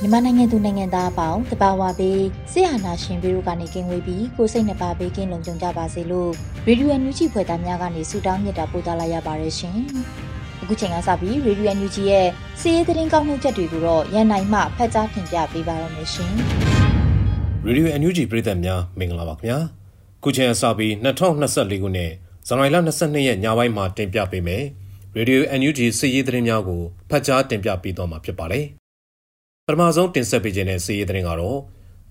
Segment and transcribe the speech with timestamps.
[0.00, 2.20] မြန်မာနိုင်ငံသူနိုင်ငံသားအပေါင်းတဘာဝပေး
[2.52, 6.30] ဆရာနာရှင်ပြီးတို့ကနေကင်းဝေးပြီးကိုစိတ်နှပါပေးကင်းလုံခြုံကြပါစေလို့
[6.66, 9.76] ရေဒီယိုအန်ယူဂျီဖွယ်သားများကနေဆုတောင်းမြတ်တာပို့သလာရပါတယ်ရှင်။
[10.62, 12.26] အခုချိန်ကစပြီးရေဒီယိုအန်ယူဂျီရဲ့
[12.60, 16.32] စီးရီးသတင်းကောက်နှုတ်ချက်တွေကိုတော့ရန်နိုင်မှဖတ်ကြားတင်ပြပေးပါရမရှင်။
[17.66, 19.58] ရေဒီယိုအန်ယူဂျီပြည်သက်များမင်္ဂလာပါခင်ဗျာ။
[20.22, 22.10] ခုချိန်ကစပြီး2024ခုနှစ်
[22.46, 24.64] ဇန်နဝါရီလ22ရက်ညပိုင်းမှာတင်ပြပေးမယ်။
[25.16, 28.64] ရေဒီယို NUG စီးရီးသတင်းများကိုဖတ်ကြားတင်ပြပေးသွားမှာဖြစ်ပါတယ်။
[29.66, 31.58] ပထမဆုံးတင်ဆက်ပေးခြင်းတဲ့စီးရီးသတင်းကတော့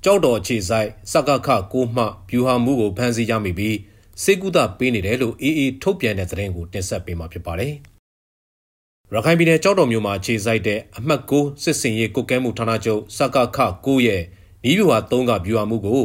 [0.04, 3.78] ကြောက်တော်အခြေဆိုင်စကခကိုမှဗျူဟာမှုကိုဖမ်းဆီးရမိပြီး
[4.24, 7.74] စေကုသပေးနေတယ်လို့အေးအေးထုတ်ပြန်တဲ့သတင်းကိုတင်ဆက်ပေးမှာဖြစ်ပါတယ်။
[9.14, 14.22] ရခိုင်ပြည်နယ်ကြောက်တော်မြို့မှာခြေစိုက်တဲ့အမှတ်6စစ်စင်ရေးကုတ်ကဲမှုဌာနချုပ်စကခ9ရဲ့
[14.70, 16.02] ဤဗျူဟာ3ကဗျူဟာမှုကို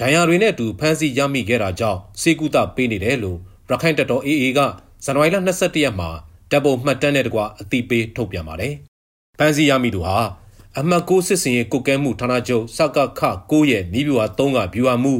[0.00, 3.38] ဒဏ်ရာတွေနဲ့အတူဖမ်းဆီးရမိခဲ့တာကြောင့်စေကုသပေးနေတယ်လို့
[3.70, 4.60] ရခိုင်တပ်တော် AA က
[5.04, 8.74] ဇန်နဝါရီလ22ရက်မှာဓာ တ်ပုံမှတ်တမ်းနဲ့တကွအတိပေးထုတ်ပြန်ပါတယ်။
[9.38, 10.16] ပန်းစီရမိသူဟာ
[10.78, 15.14] အမှတ်6စစ်စင်ရဲ့ကုတ်ကဲမှုဌာနချုပ်စကခ9ရဲ့နီးဗျူဟာ3ကဗျူဟာမှု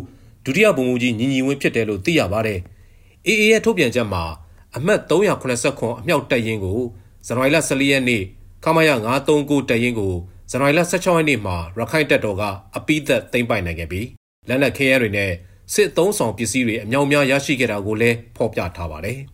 [0.45, 2.61] ဒုတိယဗိုလ်မှူးကြီးညီညီဝင်းဖြစ်တယ်လို့သိရပါတယ်။
[3.27, 4.25] AA ရဲ့ထုတ်ပြန်ချက်မှာ
[4.77, 6.79] အမှတ်389အမြောက်တပ်ရင်းကို
[7.27, 8.23] ဇန်နဝါရီလ14ရက်နေ့
[8.65, 8.91] ခမရ
[9.29, 10.15] 939တပ်ရင်းကို
[10.51, 12.43] ဇန်နဝါရီလ16ရက်နေ့မှာရခိုင်တပ်တော်က
[12.77, 14.07] အပိသက်သိမ်းပိုက်နိုင်ခဲ့ပြီး
[14.49, 15.31] လက်နက်ခဲယမ်းတွေနဲ့
[15.75, 19.19] စစ်သုံးဆောင်ပစ္စည်းတွေအမြောက်များရရှိခဲ့တာကိုလည်းဖော်ပြထားပါတယ်။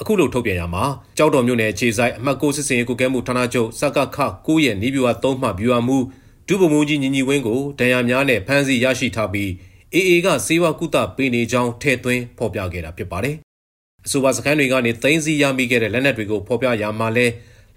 [0.00, 0.84] အခုလိုထုတ်ပြန်ရမှာ
[1.16, 5.98] ကြောက်တော်မြို့နယ်ခြေဆိုင်အမှတ်6စစ်စင်ကုကဲမှုဌာနချုပ်စကခ9ရဲ့နီးဗျူဟာ3မှဗျူဟာမှု
[6.46, 9.48] ဒုဗိုလ်မှူးကြီးညီညီဝင်းကိုဒဏ်ရာများနဲ့ဖမ်းဆီးရရှိထားပြီး
[9.94, 13.36] AA ကစေဝါကုသပေးနေကြောင်းထည့်သွင်းဖော်ပြခဲ့တာဖြစ်ပါတယ်။
[14.06, 17.26] အဆိုပါစခန်းတွေကနေသိမ်းဆည်းရမိခဲ့တဲ့လက်နက်တွေကိုဖော်ပြရမှာလဲ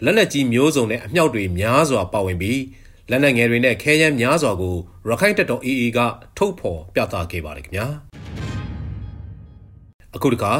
[0.04, 2.60] လက်နက်ကြီးမျိုးစုံနဲ့အမြောက်တွေများစွာပါဝင်ပြီး
[3.10, 4.76] လက်နက်ငယ်တွေနဲ့ခဲယမ်းများစွာကို
[5.08, 6.00] ရခိုင်တပ်တော် AA က
[6.38, 7.86] ထုတ်ဖော်ပြသခဲ့ပါတယ်ခင်ဗျာ။
[10.16, 10.54] အခုတခါ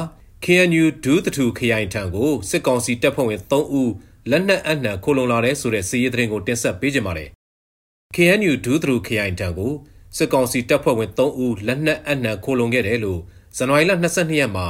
[0.46, 3.92] KNU ဒူးတထူခရိုင်ထံကိုစစ်ကောင်စီတပ်ဖွဲ့ဝင်3ဦး
[4.30, 7.30] လက်နက်အနှံခိုလုံလာတဲ့ဆိုတဲ့စီးရီးသတင်းကိုတင်ဆက်ပေးကြပါမယ်။
[8.16, 9.74] KNU ဒူးတထူခရိုင်ထံကို
[10.18, 13.20] စစ်ကောင်စီတပ်ဖွဲ့ဝင်3ဦးလက်နက်အနှံခိုလုံခဲ့တယ်လို့
[13.58, 14.68] ဇန်နဝါရီလ22ရက်မှာ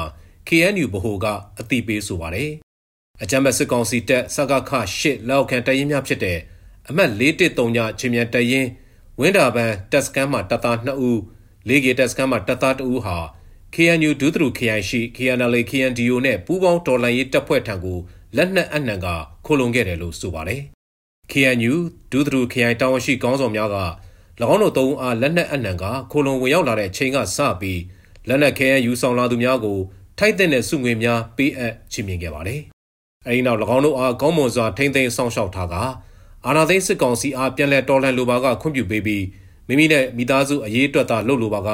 [0.48, 1.26] KNU ဗဟိုက
[1.60, 2.52] အသိပေးဆိုပါတယ်။
[3.22, 4.72] အကြမ်းဖက်စစ်ကောင်စီတပ်စကခ
[5.02, 6.40] 8လက်အောက်ခံတပ်ရင်းများဖြစ်တဲ့
[6.90, 8.70] အမှတ်413ညချင်းမြန်တပ်ရင်း
[9.20, 11.18] ဝင်းတာပန်တပ်စကန်မှာတပ်သား2ဦး
[11.70, 13.18] ၄ကေတပ်စကန်မှာတပ်သား2ဦးဟာ
[13.76, 17.98] KNU ဒုသရု KI ရှိ KNLA KNDO နဲ့ပူးပေါင်းတော်လှန်ရေးတပ်ဖွဲ့ထံကို
[18.36, 19.08] လက်နက်အနှံက
[19.46, 20.62] ခိုလုံခဲ့တယ်လို့ဆိုပါတယ်။
[21.32, 21.74] KNU
[22.12, 23.78] ဒုသရု KI တာဝန်ရှိကောင်းဆောင်များက၎
[24.54, 27.82] င်းတို့သုံးအားလက်နက်အနှံကခိုလုံဝင်ရောက်လာတဲ့ချိန်ကစပြီး
[28.28, 29.78] လက်နက်ခဲယူဆောင်လာသူများကို
[30.18, 32.62] ထိုက်တဲ့စုငွေများပေးအပ်ချီးမြှင့်ခဲ့ပါတယ်။
[33.28, 35.76] အဲဒီနောက်၎င်းတို့အားကောင်းမွန်စွာထိမ့်သိမ်းဆောင်ရှောက်ထားက
[36.46, 39.26] အာနာသိန်းစစ်ကောင်စီအားပြန်လည်တော်လှန်လိုပါကခွင့်ပြုပေးပြီး
[39.68, 41.70] မိမိနဲ့မိသားစုအရေးအတွက်သာလှုပ်လိုပါက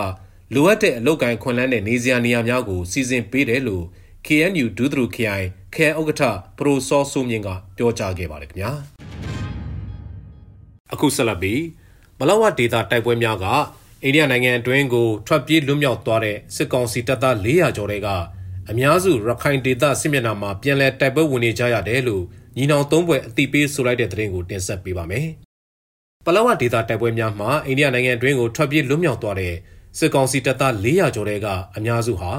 [0.53, 3.85] လိုအပ်တဲ့အလုပ်ကိုင်ခွင့်လန်းတဲ့နေစရာနေရာများကိုစီစဉ်ပေးတယ်လို့
[4.25, 6.23] KNU ဒုသရုခရိုင်ခရိုင်ဥက္ကဋ္ဌ
[6.57, 8.71] ပရိုစောဆိုမြင့်ကပြောကြားခဲ့ပါတယ်ခင်ဗျာ
[10.93, 11.61] အခုဆက်လက်ပြီး
[12.19, 13.45] မလဝဒေတာတိုက်ပွဲများက
[14.03, 18.07] အိန္ဒိယနိုင်ငံအတွင်းကိုထွက်ပြေးလွတ်မြောက်သွားတဲ့စစ်ကောင်စီတပ်သား400ကျော်တွေက
[18.69, 22.23] အများစုရခိုင်ဒေသစစ်မျက်နှာမှာပြန်လည်တိုက်ပွဲဝင်နေကြရတယ်လို့
[22.57, 25.27] ညီနောင်သုံးဘွယ်အတိပေးဆိုလိုက်တဲ့သတင်းကိုတင်ဆက်ပေးပါမယ်။
[26.25, 29.55] ပလောဝဒေတာတိုက်ပွဲများမှာအိန္ဒိယနိုင်ငံအတွင်းကိုထွက်ပြေးလွတ်မြောက်သွားတဲ့
[29.97, 31.47] စစ်ကောင်စီတပ်သား400ကျော်တဲ့က
[31.77, 32.31] အများစုဟာ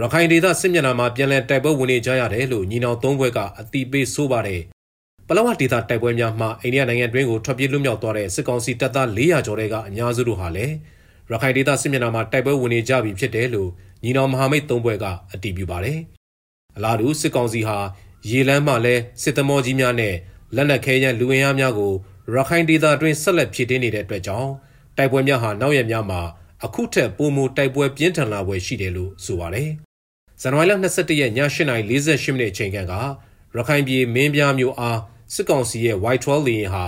[0.00, 4.60] ရခိုင်ဒေသစစ်မျက်နှာမှာပြန်လည်တိုက်ပွဲဝင်နေကြရတယ်လို့ညီနောင်သုံးဘွဲကအတိပေးဆိုပါတယ်။
[5.28, 10.74] ပလောဝဒေသတိုက်ပွဲများမှာအိန္ဒိယနိုင်ငံတွင်းကိုထွက်ပြေးလွတ်မြောက်သွားတဲ့စစ်ကောင်စီတပ်သား400ကျော်တဲ့ကအများစုတို့ဟာလည်း
[11.30, 13.70] ရခိုင်ဒေသစစ်မျက်နှာမှာတိုက်ပွဲဝင်နေကြပြီဖြစ်တယ်လို့
[14.04, 15.98] ညီနောင်မဟာမိတ်သုံးဘွဲကအတည်ပြုပါတယ်။
[16.76, 17.78] အလားတူစစ်ကောင်စီဟာ
[18.30, 20.14] ရေလမ်းမှာလည်းစစ်သမောကြီးများနဲ့
[20.54, 21.92] လက်နက်ခဲယမ်းလူဝင်အားများကို
[22.34, 24.50] ရခိုင်ဒေသအတွင်းဆက်လက်ဖြစ်တင်းနေတဲ့အတွက်ကြောင့်
[24.96, 26.20] တိုက်ပွဲများဟာနောက်ရက်များမှာ
[26.64, 29.68] အခုထက်ပိုမိုတိုက်ပွဲပြင်းထန်လာပွဲရှိတယ်လို့ဆိုပါတယ်။
[30.40, 32.80] ဇန်နဝါရီလ22ရက်ည8:48မိနစ်အချိန်ကရ
[33.56, 34.98] ရခိုင်ပြည်မင်းပြားမျိုးအား
[35.34, 36.84] စစ်ကောင်စီရဲ့ Y12 လေယာဉ်ဟာ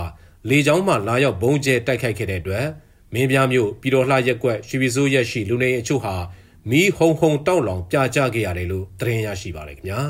[0.49, 2.65] လေကြောင်းမှလာရောက်ဘုံကျဲတိုက်ခိုက်ခဲ့တဲ့အတွက်
[3.13, 6.15] မင်းပြားမျိုးပြည်တော်လှရက်ကွက်ရွှေပြည်စိုးရက်ရှိလူနေအချို့ဟာ
[6.69, 10.01] မီးဟုံဟုံတောက်လောင်ပြကြခဲ့ရတယ်လို့သတင်းရရှိပါတယ်ခင်ဗျာ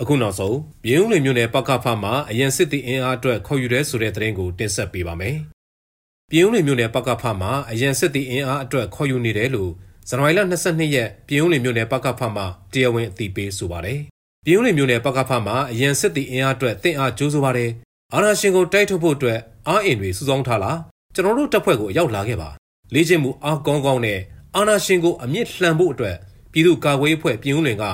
[0.00, 5.36] အခုနောက်ဆုံးပြည်ဦးလွင်မြို့နယ်ပကဖမှာအရင်စစ်တီအင်အားအတွက်ခေါ်ယူတဲ့ဆိုတဲ့သတင်းကိုတင်ဆက်ပေးပါမယ်
[6.34, 9.70] ပြည်ဦးလွင်မြို့နယ်ပကဖမှာအရင်စစ်တီအင်အားအတွက်ခေါ်ယူနေတယ်လို့
[10.08, 14.00] ဇန်နဝါရီလ22ရက်ပြည်ဦးလွင်မြို့နယ်ပကဖမှာတရားဝင်အသိပေးဆိုပါတယ်
[14.44, 17.70] ပြည်ဦးလွင်မြို့နယ်ပကဖမှာအရင်စစ်တီအင်အားအတွက်တင့်အားကြိုးဆိုပါတယ်
[18.14, 19.38] အာနာရှင်ကိုတိုက်ထုတ်ဖို့အတွက်
[19.68, 20.78] အားအင်တွေစုဆောင်းထားလား
[21.14, 22.48] ကျွန်တော်တို့တပ်ဖွဲ့ကိုရောက်လာခဲ့ပါ
[22.94, 24.18] လေ့ကျင့်မှုအားကောင်းကောင်းနဲ့
[24.56, 26.16] အာနာရှင်ကိုအမြင့်လှန်ဖို့အတွက်
[26.52, 27.84] ပြည်သူ့ကာကွယ်ရေးအဖွဲ့ပြည်ဦးလွင်က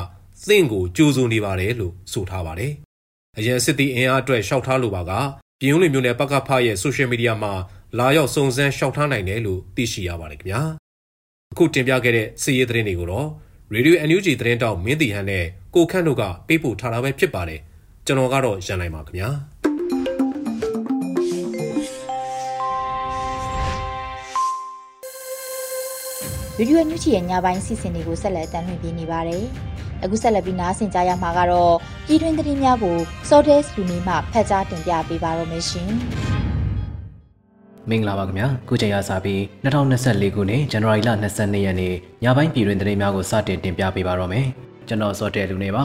[0.49, 2.73] သင့်ကိုကြိုးစုံနေပါတယ်လို့ဆိုထားပါတယ်။
[3.39, 5.13] အရင်စစ်တီအင်အားအတွက်ရှောက်ထားလိုပါက
[5.61, 7.53] ပြည်ဦးလွင်မြို့နယ်ပကဖရဲ့ဆိုရှယ်မီဒီယာမှာ
[7.97, 10.61] လာရောက်စုံစမ်းရှောက်ထားနိုင်တယ်လို့သိရှိရပါတယ်ခင်ဗျာ။
[11.53, 13.29] အခုတင်ပြခဲ့တဲ့စီးရဲသတင်းတွေကိုတော့
[13.75, 15.45] Radio NUG သတင်းတောက်မင်းတီဟန်နဲ့
[15.75, 17.61] ကိုခန့်တို့ကပေးပို့ထားတာပဲဖြစ်ပါတယ်။
[18.07, 19.29] ကျွန်တော်ကတော့ရန်နိုင်ပါခင်ဗျာ။
[26.57, 29.45] ဗီဒီယိုညွှန်ချီရဲ့ညပိုင်းစီစဉ်တွေကိုဆက်လက်တင်ပြနေပါတယ်။
[30.05, 31.75] အခုဆက်လက်ပြီးနားဆင်ကြရမှာကတော့
[32.07, 32.97] ပြည်တွင်းသတင်းများကို
[33.29, 35.93] Sordes လူနေမှဖတ်ကြားတင်ပြပေးပါရမရှင်။
[37.91, 44.47] မင်္ဂလာပါခင်ဗျာခုချိန်ရစပြီး2024ခုနှစ်ဇန်နဝါရီလ22ရက်နေ့ညပိုင်းပြည်တွင်သတင်းများကိုစတင်တင်ပြပေးပါတော့မယ်
[44.89, 45.85] ကျွန်တော်စောတဲလူနေပါ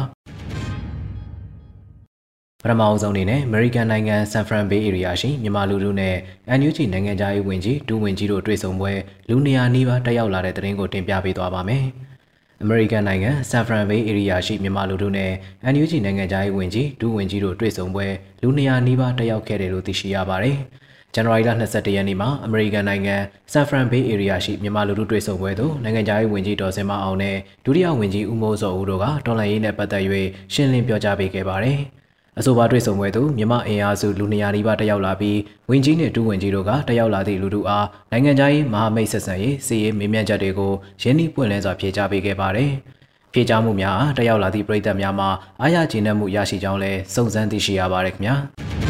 [2.64, 6.16] ပထမအဆုံးအနေနဲ့ American နိုင်ငံ San Fran Bay Area ရှိမြန်မာလူလူနဲ့
[6.60, 8.92] NUG နိုင်ငံသားရေးဝန်ကြီးဒူဝင်ကြီးတို့တွေ့ဆုံပွဲ
[9.30, 11.84] လူနေရာနီးပါးတက်ရောက်လာတဲ့သတင်းကိုတင်ပြပေးသွားပါမယ်။
[12.64, 15.32] American နိုင်ငံ San Fran Bay Area ရှိမြန်မာလူလူနဲ့
[15.74, 18.08] NUG နိုင်ငံသားရေးဝန်ကြီးဒူဝင်ကြီးတို့တွေ့ဆုံပွဲ
[18.42, 20.58] လူနေရာနီးပါးတက်ရောက်ခဲ့တယ်လို့သိရှိရပါတယ်။
[21.16, 23.16] ဇန်နဝါရီလ22ရက်နေ့မှာအမေရိကန်နိုင်ငံ
[23.52, 30.04] San Fran Bay Area ရှိမြန်မာလူထုတွေ့ဆုံပွဲသို့နိုင်ငံခြားရေးဝန်ကြီးဒေါ်စင်မအောင်နဲ့ဒုတိယဝန်ကြီးဦးမိုးစောဦးတို့ကတော်လှန်ရေးနဲ့ပတ်သက်၍
[30.54, 31.80] ရှင်းလင်းပြောကြားပေးခဲ့ပါတယ်။
[32.40, 35.40] အဆိုပါတွေ့ဆုံပွဲသို့မြမအင်အားစုလူနေရာနီးပါးတက်ရောက်လာပြီး
[35.70, 42.72] ဝင်းကြီးနှင့်ဒူးဝင်ကြီးတို့ကတက်ရောက်လာသည့်လူတို့အားနိုင်ငံခြားရေးမဟာမိတ်ဆက်ဆံရေးစီရေးမေးမြန်းချက်တွေကိုရင်းနှီးပွင့်လင်းစွာဖြေကြားပေးခဲ့ပါတယ်။
[43.34, 45.30] ဖြေကြားမှုများအားတက်ရောက်လာသည့်ပြည်သက်များမှာ
[45.62, 48.36] အားရကျေနပ်မှုရရှိကြောင်းလည်းစုံစမ်းသိရှိရပါတယ်ခင်ဗျာ။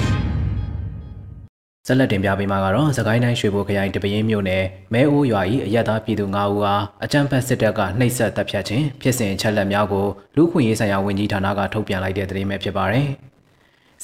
[1.88, 4.64] ဆက်လက်တင်ပြပေးမှာကတော့သခိုင်းတိုင်းရွှေဘိုခရိုင်တပင်းမြို့နယ်
[4.94, 13.08] မဲအိုးရွာ၏အရက်သားပြည်သူ9ဦးအားအကြမ်းဖက်စစ်တပ်ကနှိပ်စက်တပ်ဖြတ်ခြင်းဖြစ်စဉ်ချက်လက်များကိုလူခွင့်ရေးဆိုင်ရာဝန်ကြီးဌာနကထုတ်ပြန်လိုက်တဲ့သတင်းပဲဖြစ်ပါတယ်။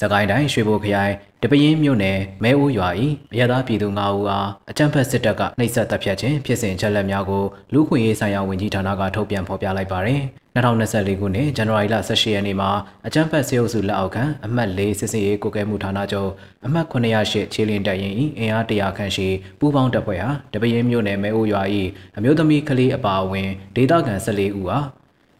[0.00, 2.88] စကိုင်းတိုင်းရွှေဘိုခရိုင် တပင်းမြို့နယ်မဲအိုးရွာ၏
[3.32, 10.20] အရသာပြည်သူ9ဦးအားအကြမ်းဖက်စစ်တပ်ကနှိပ်စက်တပ်ဖြတ်ခြင်းဖြစ်စဉ်ချက်လက်များကိုလူခွင့်ရေးဆိုင်ရာဝန်ကြီးဌာနကထုတ်ပြန်ဖော်ပြလိုက်ပါတယ်။
[10.56, 12.70] 2024ခုနှစ်ဇန်နဝါရီလ18ရက်နေ့မှာ
[13.06, 16.30] အကြမ်းဖက်စေအုပ်စုလက်အောက်ခံအမှတ်၄စစ်စေးရေးကိုကဲမှုဌာနချုပ်
[16.66, 19.28] အမှတ်908ခြေလင်းတပ်ရင်၏အင်အား100ခန့်ရှိ
[19.58, 21.62] ပူးပေါင်းတပ်ဖွဲ့ဟာတပင်းမြို့နယ်မဲအိုးရွာ၏
[22.16, 24.86] အမျိုးသမီးကလေးအပါအဝင်ဒေသခံ14ဦးအား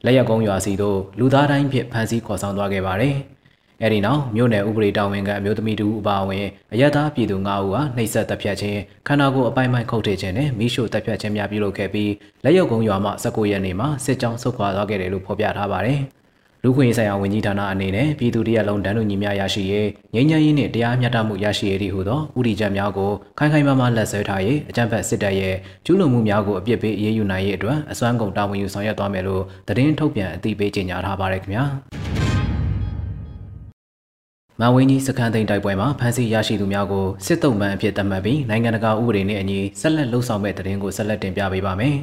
[0.05, 3.17] လက်ရက်ကုန်းရွာစီသို့လူသားတိုင်းဖြင့်ဖမ်းဆီးခေါ်ဆောင်သွားခဲ့ပါတယ်။
[3.83, 12.13] အဲဒီနောက်မြို့နယ်ဥပဒေတာဝန်ခံအမျိုးသမီးတူအပါအဝင်အရသာပြည်သူ၅ဦးဟာနှိပ်စက်တပ်ဖြတ်ခြင်းခန္ဓာကိုယ်အပိုင်းပိုင်းခုတ်ထည့်ခြင်းနဲ့မိရှို့တပ်ဖြတ်ခြင်းများပြုလုပ်ခဲ့ပြီး
[12.45, 16.01] လက်ရုပ်ကုန်းရွာမှ19ရက်နေ့မှာစစ်ကြောင်းဆုတ်ခွာသွားခဲ့တယ်လို့ဖော်ပြထားပါတယ်။
[16.65, 25.55] လူခွင့်ရေးဆိုင်ရာဝန်ကြီးဌာနအနေနဲ့ပြည်သူတရက်လုံးတန်းတူညီမျှရရှိရေးငြိမ်းချမ်းရေးနှင့်တရားမျှတမှုရရှိရေးဟုသောဥတီချက်များကိုခိုင်ခိုင်မာမာလက်ဆွဲထားရေးအကြံဖက်စစ်တပ်ရဲ့
[25.85, 31.65] ကျူးလွန်မှုများကိုအပြစ်ပေးအရေးယူနိုင်ရေးအတွက်အစွမ်းကုန်တာဝန်ယူဆောင်ရွက်သွားမယ်လို့သတင်းထုတ်ပြန်အသိပေးကြေညာထားပါတယ်ခင်ဗျာ။
[34.63, 41.97] မန်ဝင်းကြီးစခန်းသိမ်းတိုက်ပွဲမှာဖမ်းဆီးရရှိသူများကိုစစ်တုံးမှန်အဖြစ်သတ်မှတ်ပြီးနိုင်ငံတကာဥပဒေနဲ့အညီဆက်လက်လှုပ်ဆောင်မဲ့တဲ့တင်ကိုဆက်လက်တင်ပြပေးပါမယ်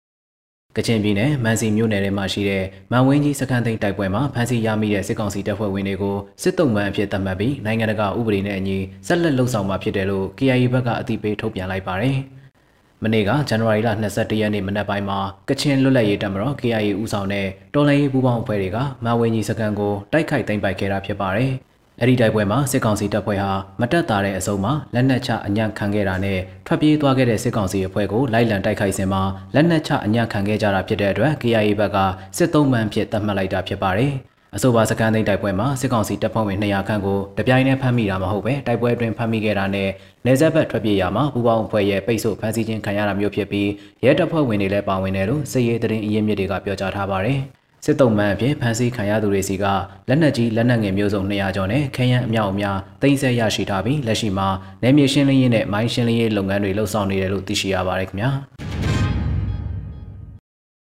[0.76, 12.16] ။ကချင်ပြည်နယ်မန်စီမြို့နယ်ထဲမှာရှိတဲ့မန်ဝင်းကြီးစခန်းသိမ်းတိုက်ပွဲမှာဖမ်းဆီးရမိတဲ့စစ်ကောင်စီတပ်ဖွဲ့ဝင်တွေကိုစစ်တုံးမှန်အဖြစ်သတ်မှတ်ပြီးနိုင်ငံတကာဥပဒေနဲ့အညီဆက်လက်လှုပ်ဆောင်မှာဖြစ်တယ်လို့ KIA ဘက်ကအသိပေးထုတ်ပြန်လိုက်ပါတယ်။
[13.02, 21.52] မနေ့ကဇန်နဝါရီလ22ရက်နေ့မနက်ပိုင်းမှာကချင်လွတ်လပ်ရေးတပ်မတော် KIA ဦးဆောင်တဲ့တော်လှန်ရေးပူးပေါင်းအဖွဲ့တွေကမန်ဝင်းကြီးစခန်းကိုတိုက်ခိုက်သိမ်းပိုက်ခဲ့တာဖြစ်ပါတယ်။
[22.02, 29.22] အဲ့ဒီတိုက်ပွဲမှာစစ်ကောင်စီတပ်ဖွဲ့ဟာမတက်တာတဲ့အစုံမှာလက်နက်ချအညံ့ခံခဲ့တာနဲ့ထွက်ပြေးသွားခဲ့တဲ့စစ်ကောင်စီအဖွဲ့ကိုလိုက်လံတိုက်ခိုက်စဉ်မှာ
[29.54, 31.98] လက်နက်ချအညံ့ခံခဲ့ကြတာဖြစ်တဲ့အတွက် KIA ဘက်က
[32.36, 34.12] စစ်သုံးမှန်ဖြစ်သတ်မှတ်လိုက်တာဖြစ်ပါတယ်။
[34.56, 39.88] အဆိုပါစကန်သိန်းတိုက်ပွဲမှာစစ်ကောင်စီတပ်ဖွဲ့ဝင်200ခန့်ကိုတပြိုင်တည်းဖမ်းမိတာမဟုတ်ပဲတိုက်ပွဲအတွင်းဖမ်းမိခဲ့တာနဲ့
[40.26, 43.68] နေဆက်ဘက်ထွက်ပြေးရမှာပူပေါင်းအဖွဲ့ရဲ့ပိတ်ဆို့ဖမ်းဆီးခြင်းခံရတာမျိုးဖြစ်ပြီး
[44.04, 47.40] ရဲတပ်ဖွဲ့ဝင်တွေလည်းပါဝင်တယ်လို့စစ်ရေးသတင်းအရင်းမြစ်တွေကပြောကြားထားပါတယ်။
[47.85, 49.65] စစ်တုံးမှန်အပြင်ဖမ်းဆီးခံရသူတွေစီက
[50.07, 54.47] လက်နက်ကြီးလက်နက်ငယ်မျိုးစုံ200ကျော်နဲ့ခဲယမ်းအမြောက်အများတင်ဆက်ရရှိထားပြီးလက်ရှိမှာ
[54.83, 58.31] နယ်မြေရှင်းလင်းရေးနဲ့မိုင်းရှင်းလင်းရေးလုပ်ငန်းတွေလှုပ်ဆောင်နေတယ်လို့သိရှိရပါတယ်ခင်ဗျာ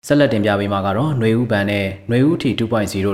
[0.07, 2.61] ဆက်လက်တင်ပြပေးမှာကတော့ຫນွေဦးပန်နဲ့ຫນွေဦးထီ2.0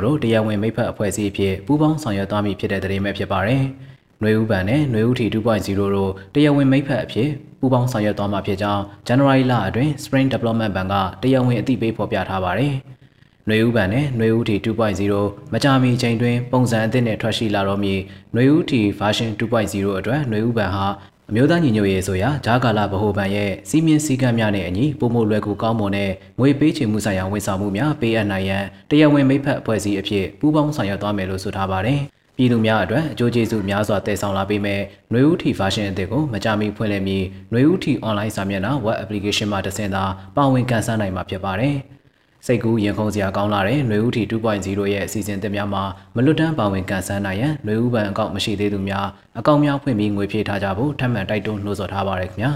[0.05, 3.63] တို့တရားဝင်မိဖက်အဖွဲ့အစည်းအဖြစ်ပူးပေါင်းဆောင်ရွက်သွားမည်ဖြစ်တဲ့သတင်းပဲဖြစ်ပါတယ်။
[4.21, 5.35] ຫນွေဦးပန်နဲ့ຫນွေဦးထီ2.0
[5.79, 7.29] တို့တရားဝင်မိဖက်အဖြစ်
[7.61, 12.75] ပူးပေါင်းဆောင်ရွက်သွားမှာဖြစ်ကြောင်းဇန်နဝါရီလအတွင်း Spring Development Bank ကတရားဝင်အသိပေးဖော်ပြထားပါတယ်။
[13.47, 17.99] ຫນွေဥပန်နဲ့ຫນွေဥတီ2.0မကြမီချိန်တွင်ပုံစံအသစ်နဲ့ထွက်ရှိလာတော့မည်
[18.33, 20.87] ຫນွေဥတီ version 2.0အတွက်ຫນွေဥပန်ဟာ
[21.31, 32.01] အမျိုးသားညီညွတ်ရေးဆိုရာဂျာကာလာဗဟိုဘဏ်ရဲ့စီမင်းစည်းကမ်းများနဲ့အညီပုံမလွယ်ကူကောင်းမွန်တဲ့ငွေပေးချေမှုဆိုင်ရာဝန်ဆောင်မှုများပေးအပ်နိုင်ရန်တရားဝင်မိဖက်အဖွဲ့အစည်းအဖြစ်ပူးပေါင်းဆောင်ရွက်သွားမယ်လို့ဆိုထားပါတယ်။
[32.37, 34.81] ပြည်သူများအတွက်အကျိုးကျေးဇူးများစွာတည်ဆောင်လာပေးမယ်။
[35.11, 40.05] ຫນွေဦးထီ version အသစ်ကိုမကြမီဖွင့်လှစ်ပြီးຫນွေဦးထီ online စာမျက်နှာ web application မှာတဆင့်သာ
[40.37, 41.77] ပါဝင်ကန်ဆန်းနိုင်မှာဖြစ်ပါတယ်။
[42.47, 45.83] စိတ်ကူးရင်ခုန်စရာကောင်းလာတဲ့ຫນွေဥတီ2.0ရဲ့အစီအစဉ်သစ်များမှာ
[46.15, 49.07] မလွတ်တမ်းပါဝင်ကန်ဆန်းနိုင်ရန်ຫນွေဥပန်အကောင့်မရှိသေးသူများ
[49.39, 52.53] အကောင့်များဖွင့်ပြီးငွေဖြည့်ထားကြဖို့ထပ်မံတိုက်တွန်းနှိုးဆော်ထားပါရခင်ဗျာ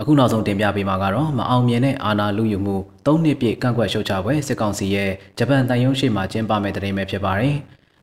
[0.00, 7.56] အခုနောက်ဆုံးတင်ပြပေးမှာကတော့မအောင်မြင်တဲ့အာဏာလူယူမှု၃နှစ်ပြည့်ကန့်ကွက်ရှုတ်ချပွဲစစ်ကောင်စီရဲ့ဂျပန်တန်ယုံရှိမှကျင်းပမယ့်တရင်ပဲဖြစ်ပါတယ်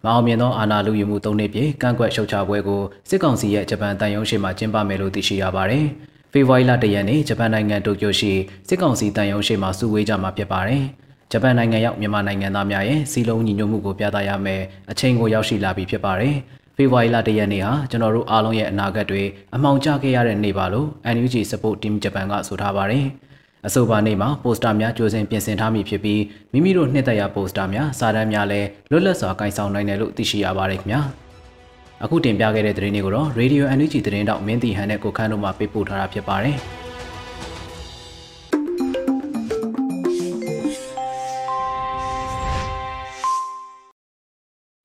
[0.05, 5.85] မအောင်မြင်သောအာဏာလူယူမှု၃နှစ်ပြည့်ကန့်ကွက်ရှုတ်ချပွဲကိုစစ်ကောင်စီရဲ့ဂျပန်တန်ယုံရှိမှကျင်းပမယ်လို့သိရှိရပါတယ်။
[6.36, 8.32] ဖေဖော်ဝါရီလတရက်နေ့ဂျပန်နိုင်ငံတိုကျိုရှိ
[8.68, 10.82] စစ်ကောင်စီတန်ယုံရှိမှစုဝေးကြမှာဖြစ်ပါတယ်။
[11.32, 16.34] ဂျပန်နိုင်ငံရောက်မြန်မာနိုင်ငံသားများရဲ့စီလုံးညီညွတ်မှုကိုပြသရမယ်အချိန်ကိုရောက်ရှိလာပြီဖြစ်ပါတယ်။
[16.76, 19.22] ဖေဖော်ဝါရီလတရက်နေ့ဟာကျွန်တော်တို့အားလုံးရဲ့အနာဂတ်တွေ
[19.54, 23.04] အမှောင်ကျခဲ့ရတဲ့နေ့ပါလို့ NUG Support Team Japan ကဆိုထားပါတယ်။
[23.66, 26.22] အဆိုပါနေ့မှာပိုစတာများကြိုးစင်ပြင်ဆင်ထားမိဖြစ်ပြီး
[26.52, 31.02] မိမိတို့နှစ်သက်ရာပိုစတာများစာတမ်းများလည်းလွတ်လပ်စွာကင်ဆောင်နိုင်တယ်လို့သိရှိရပါတယ်ခင်ဗျာ။
[32.02, 36.58] အခုတင်ပြခဲ့တဲ့သတင်းတွေကိုတော့ Radio NUG သတင်းတောက်မင်းတီဟန်နဲ့ကိုခန်းတို့မှပေးပို့ထားတာဖြစ်ပါတယ်။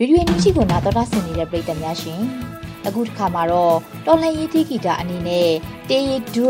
[0.01, 2.22] ဗီဒီယိုညချီကိုနာတော်တာဆင်နေတဲ့ပရိသတ်များရှင်
[2.88, 3.75] အခုတစ်ခါမှာတော့
[4.06, 5.50] တော်လှန်ရေးတီဂီတာအနေနဲ့
[5.89, 6.46] တေးရီဒူ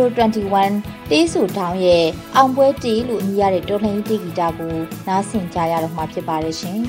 [0.56, 4.76] 21တေးဆူတောင်းရဲ့အောင်ပွဲတေးလို့အမည်ရတဲ့တော်လှန်ရေးတီဂီတာကို
[5.08, 6.80] နားဆင်ကြရတော့မှာဖြစ်ပါတယ်ရှင်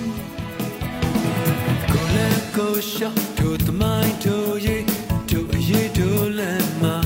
[2.61, 4.83] ကိုလည်းကိုရှော့တို့သမိုင်းတို့ရဲ့
[5.31, 6.97] တို့အရေးတို့လမ်းမှာ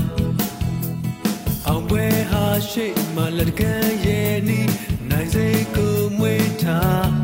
[1.67, 4.71] အောင်ပွဲဟာရှိမှလက်ကန်ရဲ့နီး
[5.11, 5.47] နိုင်စေ
[5.77, 7.24] ကိုမွေးထား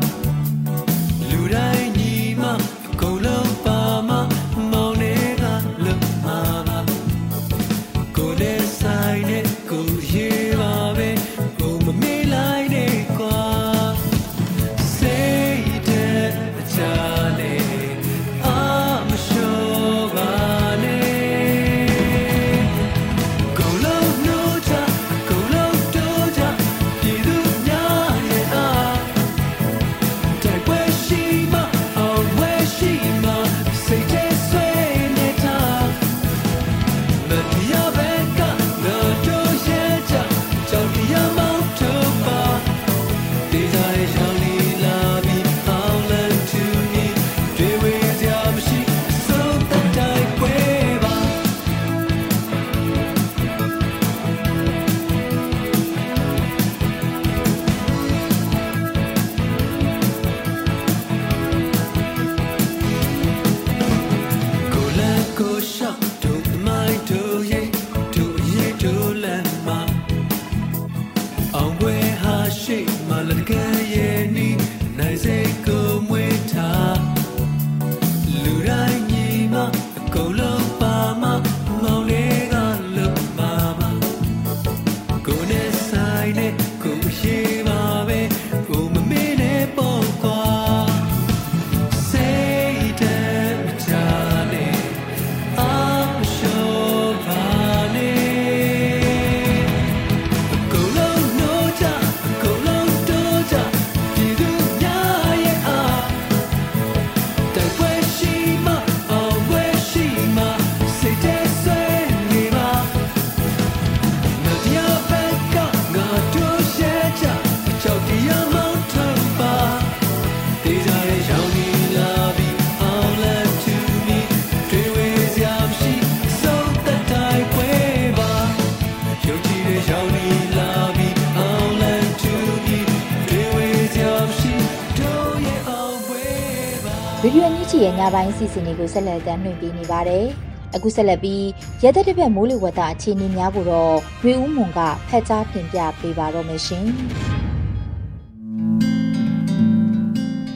[137.81, 140.25] ရဲ့ညပိုင်းစီစဉ်တွေကိုဆက်လက်တင်ပြနေပါတယ်။
[140.75, 141.45] အခုဆက်လက်ပြီး
[141.83, 146.85] ရသက်တစ်ပတ်မိုးလေဝသအခြေအနေများကိုတော့ရွေဦးမွန်ကဖတ်ကြားတင်ပြပေးပါတော့မရှင်။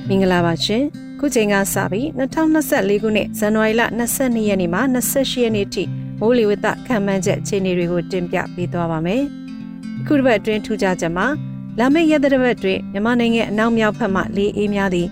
[0.08, 0.84] မင်္ဂလာပါရှင်။
[1.20, 3.82] ခုချိန်ကစပြီး2024ခုနှစ်ဇန်နဝါရီလ
[4.15, 5.84] 22ရက်နေ့မှ28ရက်နေ့ထိ
[6.20, 9.24] မိုးလေဝသခန့်မှန်းချက်အခြေအနေတွေကိုတင်ပြပေးသွားပါမယ်။
[10.08, 11.27] ခုတစ်ပတ်အတွင်းထူးခြားချက်မှာ
[11.79, 15.10] လာမယ့်ရက်တစ်ပတ်အတွင်းမြန်မာနိုင်ငံအနောက်မြောက်ဘက်မှလေအေးများသည့်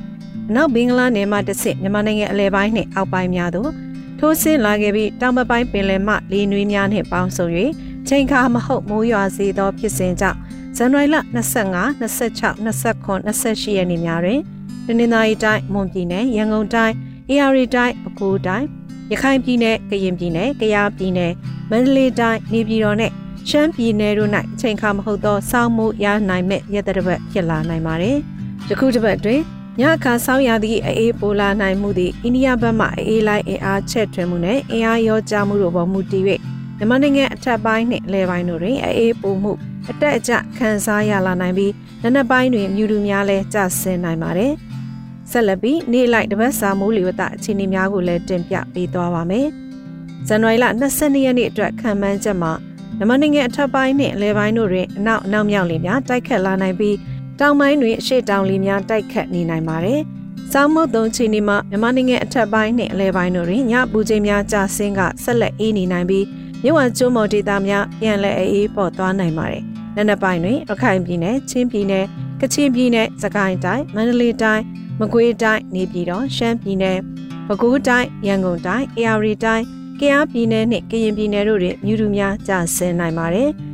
[0.50, 3.72] အနောက်ဘင်္ဂလားနယ်မှတစ်ဆင့်မြန်မာနိုင်ငံအလဲပိုင်းနှင့်အောက်ပိုင်းများသို့
[4.20, 7.48] ထိုးဆင်းလာခဲ့ပြီးတောင်ဘက်ပိုင်းပင်လယ်မှလေနွေးများနှင့်ပေါင်းစုံ၍
[8.08, 10.40] ချိန်ခါမဟုတ်မိုးရွာစေသောဖြစ်စဉ်ကြောင့်
[10.78, 14.40] ဇန်နဝါရီလ25 26 29 28ရက်နေ့များတွင်
[14.86, 16.96] တနင်္သာရီတိုင်းမွန်ပြည်နယ်ရန်ကုန်တိုင်း
[17.30, 18.68] အေရီတိုင်းပဲခူးတိုင်း
[19.12, 21.32] ရခိုင်ပြည်နယ်ကရင်ပြည်နယ်ကယားပြည်နယ်
[21.70, 23.12] မန္တလေးတိုင်းနေပြည်တော်နဲ့
[23.50, 28.18] ရှမ်းပြည်နယ်တို့၌အချိန်ခါမဟုတ်သောစောင်းမှုရနိုင်မဲ့ရတဲ့တစ်ပတ်ဖြစ်လာနိုင်ပါတယ်။
[28.70, 29.42] ယခုတစ်ပတ်တွင်
[29.80, 36.24] ညအခါဆောင်းရာသီအေးပိုလာနိုင်မှုသည်အိန္ဒိယဘက်မှအေးလိုက်အင်အားချက်ထွင်မှုနဲ့အင်အားရောကြမှုတို့ပေါ်မူတည်၍
[36.78, 39.52] မြန်မာနိုင်ငံအထက်ပိုင်းနှင့်အလယ်ပိုင်းတို့တွင်အေးပိုမှု
[39.90, 44.54] အတက်အကျခံစားရလာနိုင်ပြီးနနက်ပိုင်းတွင်မြူတူများလည်းကျဆင်းနိုင်ပါတယ်။
[45.32, 49.48] ဆက်လက်ပြီးနေ့လိုက်တပတ်စာမိုးလေဝသအခြေအနေများကိုလည်းတင်ပြပေးသွားပါမယ်။
[50.28, 52.52] ဇန်နဝါရီလ22ရက်နေ့အတွက်ခံမှန်းချက်မှာ
[52.98, 56.96] မြန်မာနိုင်ငံအထက်ပိုင်းနှင့်အလယ်ပိုင်းတို့တွင်အနောက်အနောက်မြောက်လေများတိုက်ခတ်လာနိုင်ပြီး
[57.44, 60.02] တောင်ပိုင်းတွင်အရှေ့တောင်လေများတိုက်ခတ်နေနိုင်ပါတယ်။
[60.52, 66.26] စောင်းမုတ်တုံချီနီမှာမြန်မာနိုင်ငံအထက်ပိုင်းနှင့်အလယ်ပိုင်းတို့တွင်ညပူချိန်များကျဆင်းကဆက်လက်အေးနေနိုင်ပြီး
[66.64, 69.64] မြဝကျွန်းမော်ဒေသများပြန်လည်အေးပေါ်သွားနိုင်ပါတယ်။
[69.96, 72.06] နံနက်ပိုင်းတွင်ရခိုင်ပြည်နယ်၊ချင်းပြည်နယ်၊
[72.42, 74.64] ကချင်ပြည်နယ်၊စကိုင်းတိုင်း၊မန္တလေးတိုင်း၊
[75.00, 76.98] မကွေးတိုင်း၊နေပြည်တော်၊ရှမ်းပြည်နယ်၊
[77.48, 79.64] ပဲခူးတိုင်း၊ရန်ကုန်တိုင်း၊အေရီတိုင်း၊
[80.00, 83.50] ကယားပြည်နယ်နှင့်ကရင်ပြည်နယ်တို့တွင်မြူတူများကျဆင်းနိုင်ပါတယ်။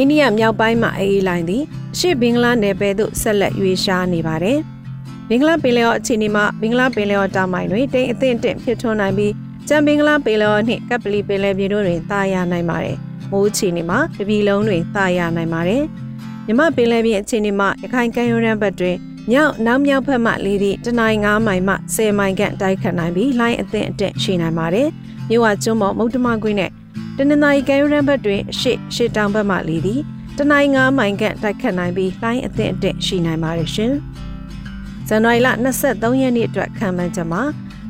[0.00, 1.62] အိန္ဒိယမြောက်ပိုင်းမှာအေးလိုင်းသည်
[1.94, 4.58] အရှေ့ဘင်္ဂလားနယ်ပယ်သို့ဆက်လက်ရွေးရှားနေပါတယ်။
[5.28, 9.32] ဘင်္ဂလားပင်လယ်အော်အခြေအနေမှာဘင်္ဂလားပင်လယ်အော်တောင်ပိုင်းတွင်တိမ်အထင်တင့်ဖြစ်ထွန်းနိုင်ပြီး
[9.68, 12.96] ကြံဘင်္ဂလားပင်လယ်အော်နှင့်ကပ်ပလီပင်လယ်ပြင်တို့တွင်တာယာနိုင်ပါတယ်။
[13.30, 15.82] မိုးအခြေအနေမှာတပြည်လုံးတွင်တာယာနိုင်ပါတယ်။
[16.46, 18.96] မြမပင်လယ်ပြင်အခြေအနေမှာရခိုင်ကမ်းရိုးတန်းဘက်တွင်
[19.30, 24.88] မြောက်နောက်မြောက်ဘက်မှလေသည့်တနင်္ဂနွေမိုင်မှ10မိုင်ခန့်တိုက်ခတ်နိုင်ပြီးလိုင်းအသင့်အတက်ရှိနိုင်ပါတယ်။
[25.28, 26.70] မြို့ဝကျွန်းပေါ်မုတ်တမကွင်းနဲ့
[27.20, 30.02] တနင်္သာရီကမ်းရိုးတန်းဘက်တွင်အရှိရှေ့တောင်ဘက်မှလေသည့်
[30.38, 33.92] တနိုင်း9မိုင်ခန့်တိုက်ခတ်နိုင်ပြီးလိုင်းအသင့်အတက်ရှိနိုင်ပါတယ်ရှင်။
[35.08, 35.48] ဇန်နဝါရီလ
[35.80, 37.42] 23ရက်နေ့အတွက်ခံမှန်းချက်မှာ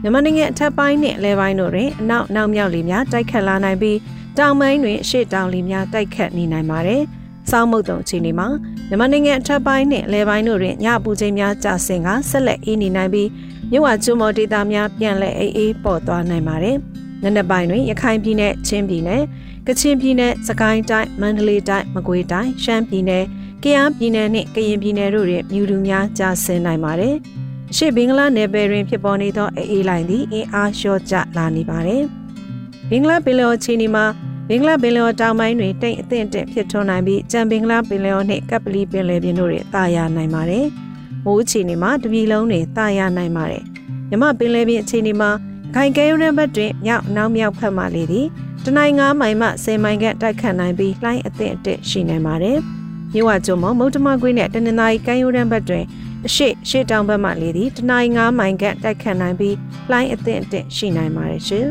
[0.02, 3.98] မြန်မာနိုင်ငံအထက်ပိုင်းနဲ့အလဲပိုင်းတို့တွင်အနောက်နောက်မြောက်လေများတိုက်ခတ်လာနိုင်ပြီး
[4.38, 7.02] တောင်ပိုင်းတွင်အရှေ့တောင်လေများတိုက်ခတ်နေနိုင်ပါတယ်။
[7.50, 8.48] စောင်းမုတ်တုံအခြေအနေမှာ
[8.88, 13.28] မြန်မာနိုင်ငံအထက်ပိုင်းနဲ့အလဲပိုင်းတို့တွင်ညပူချိန်များကျဆင်းကဆက်လက်အေးနေနိုင်ပြီး
[13.70, 16.78] မြို့ဝကျွန်းမော်ဒေသများပြန်လည်အေးအေးပေါ်သွားနိုင်ပါတယ်။
[17.22, 19.22] နံနက်ပိုင်းတွင်ရခိုင်ပြည်နယ်ချင်းပြည်နယ်
[19.66, 23.24] ကချင်ပြည်နယ်စကိုင်းတိုင်းမန္တလေးတိုင်းမကွေးတိုင်းရှမ်းပြည်နယ်
[23.62, 27.14] ကယားပြည်နယ်နှင့်ကရင်ပြည်နယ်တို့တွင်မြူတူများကျဆင်းနိုင်ပါတယ်။
[27.70, 32.02] အရှိဘင်္ဂလားနယ်ပယ်တွင်ဖြစ်ပေါ်နေသောအေးအေးလိုင်းသည်အင်အားလျော့ကျလာနေပါတယ်။
[32.90, 34.04] ဘင်္ဂလားပင်လယ်ချီနီမှာ
[34.48, 40.66] ဘင်္ဂလားပင်လယ်တောင်ပိုင်းတွင်တိမ်အထင်တက်ဖြစ်ထွန်းနိုင်ပြီးကြံဘင်္ဂလားပင်လယ်နှင့်ကပ်ပလီပင်လယ်ပြင်တို့တွင်တာယာနိုင်ပါတယ်။
[41.24, 43.62] မိုးချီနီမှာတပြည်လုံးတွင်တာယာနိုင်ပါတယ်။
[44.08, 45.30] မြမပင်လယ်ပြင်အခြေအနေမှာ
[45.74, 48.26] ခိုင်ကဲရုံးဘက်တွင်မြောက်နောက်မြောက်ဖက်မှလေသည်
[48.64, 52.58] တနိုင်9မိုင်မှ10မိုင်ခန့်တိုက်ခတ်နိုင်ပြီးလှိုင်းအသင့်အတက်ရှိနိုင်ပါတယ်။
[53.14, 55.84] မြို့ဝကျုံမမုတ်တမကွေးနဲ့တနင်္သာရီကမ်းရိုးတန်းဘက်တွင်
[56.26, 59.56] အရှိရှေ့တောင်ဘက်မှလေသည်တနိုင်9မိုင်ခန့်တိုက်ခတ်နိုင်ပြီး
[59.90, 61.66] လှိုင်းအသင့်အတက်ရှိနိုင်ပါတယ်ရှင်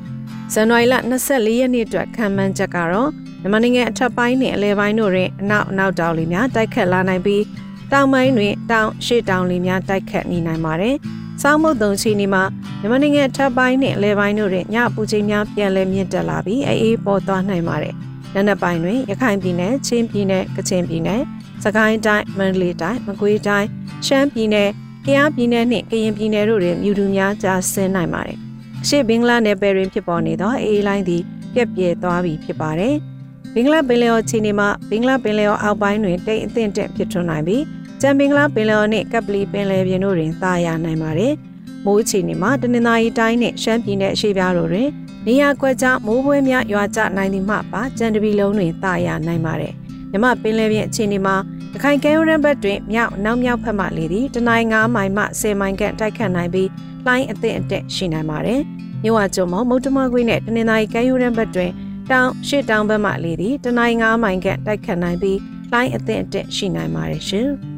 [0.52, 0.94] ။ဇန်နဝါရီလ
[1.26, 3.10] 24ရက်နေ့အတွက်ခံမှန်းချက်ကတော့
[3.40, 7.44] မြန်မာနိုင်ငံအထက်ပိုင်းနဲ့အလယ်ပိုင်းတို့တွင်အနောက်အနောက်တောင်လေများတိုက်ခတ်လာနိုင်ပြီး
[7.92, 10.96] တောင်ပိုင်းတွင်တောင်ရှေ့တောင်လေများတိုက်ခတ်နေနိုင်ပါတယ်။
[11.42, 12.42] စောင်းမုတ်တုံချီနီမှာ
[12.80, 17.94] မြန်မာနိုင်ငံထပ်ပိုင်းနဲ့လဲပိုင်းတို့တွင်ညပူချိန်များပြန်လည်မြင့်တက်လာပြီးအေးပေါ်သွားနိုင်ပါတယ်။
[18.34, 21.20] နံနက်ပိုင်းတွင်ရခိုင်ပြည်နယ်၊ချင်းပြည်နယ်၊ကချင်ပြည်နယ်၊
[21.64, 23.68] စကိုင်းတိုင်း၊မန္တလေးတိုင်း၊မကွေးတိုင်း၊
[24.06, 24.68] ရှမ်းပြည်နယ်၊
[25.06, 28.38] ကယားပြည်နယ်နှင့်ကရင်ပြည်နယ်တို့တွင်မြူတူများကြားဆင်းနိုင်ပါတယ်။
[28.82, 31.22] အရှိဘင်္ဂလားနယ်ပယ်တွင်ဖြစ်ပေါ်နေသောအေးလိုင်းသည်
[31.54, 32.94] ပြက်ပြဲသွားပြီဖြစ်ပါတယ်။
[33.54, 37.62] ဘင်္ဂလားပင်လယ်အော်ချီနီမှာဘင်္ဂလားပင်လယ်အော်အောက်ပိုင်းတွင်တိတ်အထင်တက်ဖြစ်ထွန်းနိုင်ပြီး
[38.02, 41.32] ကြံပင်ကလာပင်လယ်နှင့်ကပ်ပလီပင်လယ်ပြင်တို့တွင်သာယာနိုင်ပါတယ်။
[41.84, 44.88] မိုးချီနေမှာတနင်္သာရီတိုင်းနှင့်ရှမ်းပြည်နယ်အရှေ့ပြားတို့တွင်
[45.26, 49.72] နေရာကွက်ကြားမိုးပွဲများရွာကျနိုင်သည်မှပါကြံတပီလုံးတွင်သာယာနိုင်ပါတယ်။
[50.10, 51.36] မြမပင်လယ်ပြင်အခြေအနေမှာ
[51.72, 56.68] တခိုင်ကဲရန်ဘက်တွင်မြောက်နောက်မြောက်ဖက်မှလေသည်တနိုင်း9မိုင်မှ10မိုင်ခန့်တိုက်ခတ်နိုင်ပြီး
[57.06, 58.60] လှိုင်းအသင့်အတက်ရှိနိုင်ပါတယ်။
[59.02, 61.70] မြို့ဝကျုံမမုတ်တမကွေးနဲ့တနင်္သာရီကဲရန်ဘက်တွင်
[62.10, 65.38] တောင်ရှစ်တောင်ဘက်မှလေသည်တနိုင်း9မိုင်ခန့်တိုက်ခတ်နိုင်ပြီး
[65.72, 67.50] လှိုင်းအသင့်အတက်ရှိနိုင်ပါတယ်ရှင်။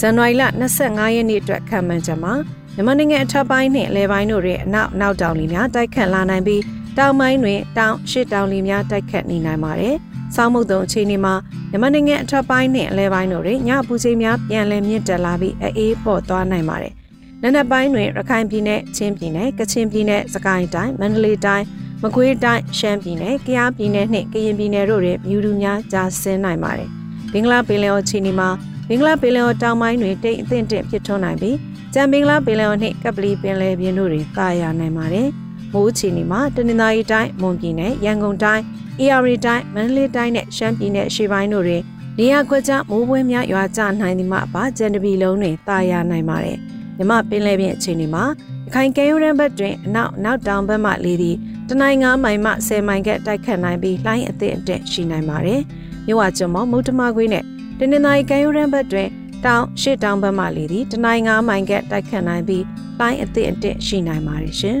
[0.00, 0.42] ဇန်နဝါရီလ
[0.78, 2.34] 25ရက်နေ့အတွက်ခံမှန်းချက်မှာ
[2.74, 6.62] မြန်မာနိုင်ငံအထက်ပိုင်းနှင့်အလဲပိုင်းတို့တွင်အနောက်နောက်တောင်လီများတိုက်ခတ်လာနိုင်ပြီး
[6.98, 9.96] တောင်ပိုင်းတွင်တောင်ရှစ်တောင်လီများတိုက်ခတ်နေနိုင်ပါတယ်။
[10.34, 11.34] စောင်းမုတ်တုံအခြေအနေမှာ
[11.70, 16.92] မြန်မာနိုင်ငံအထက်ပိုင်းနှင့်အလဲပိုင်းတို့တွင်ညပူချိန်များပြန်လည်မြင့်တက်လာပြီးအေးပေါ်သွားနိုင်ပါတယ်။
[17.42, 21.66] နံနက်ပိုင်းတွင်ရခိုင်ပြည်နယ်၊ချင်းပြည်နယ်၊ကချင်ပြည်နယ်၊စကိုင်းတိုင်း၊မန္တလေးတိုင်း
[22.02, 26.88] မကွေးတိုင်းရှမ်းပြည်နယ်၊ကယားပြည်နယ်နှင့်ကရင်ပြည်နယ်တို့တွင်မြူတူများကြားဆင်းနိုင်ပါတယ်။
[27.32, 28.48] ဘင်္ဂလားပင်လယ်အော်ချီနီမှာ
[28.88, 31.56] ဘင်္ဂလားပင်လယ်အော်တောင်ပိုင်းတွင်တိမ်အထင်တင့်ဖြစ်ထွန်းနိုင်ပြီး
[31.94, 35.28] ကြံဘင်္ဂလားပင်လယ်အော်နှင့်ကပလီပင်လယ်ပြင်တို့တွင်ကာရနိုင်ပါတယ်။
[35.72, 38.64] မိုးချီနေမှာတနင်္သာရီတိုင်းမွန်ပြည်နယ်ရန်ကုန်တိုင်း
[39.00, 41.82] အေရီတိုင်းမန္တလေးတိုင်းနဲ့ရှမ်းပြည်နယ်အရှေ့ပိုင်းတို့တွင်
[42.18, 46.58] နေရာကွက်ကြားမိုးပွဲများရွာကျနိုင်သည်မှပါကြံတပီလုံးတွင်တာယာနိုင်ပါတယ်။
[46.96, 48.24] မြမပင်လယ်ပြင်အခြေအနေမှာ
[48.66, 51.36] ရခိုင်ကဲရိုးရန်ဘက်တွင်အနောက်နောက်တောင်ဘက်မှလေသည်
[51.68, 55.60] တနိုင်9မိုင်မှ10မိုင်ကတိုက်ခတ်နိုင်ပြီးလှိုင်းအသင့်အတက်ရှိနိုင်ပါတယ်။
[56.06, 57.44] မြဝကျွန်းမမုတ်တမခွေးနဲ့
[57.82, 59.08] တတနင်္သာရီကမ်းရိုးတန်းဘက်တွင်
[59.44, 62.64] တောင်ရှစ်တောင်ဘက်မှလေသည်တနိုင်း9မိုင်ကတိုက်ခတ်နိုင်ပြီး
[63.00, 64.80] လိုင်းအသည့်အတစ်ရှိနိုင်ပါတယ်ရှင်